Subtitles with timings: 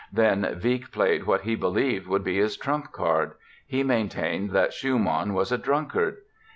[0.11, 3.33] Then Wieck played what he believed would be his trump card.
[3.67, 6.17] He maintained that Schumann was a drunkard!